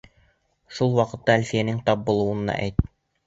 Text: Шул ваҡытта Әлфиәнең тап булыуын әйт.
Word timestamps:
Шул 0.77 0.95
ваҡытта 0.99 1.35
Әлфиәнең 1.41 1.79
тап 1.91 2.03
булыуын 2.09 2.53
әйт. 2.57 2.83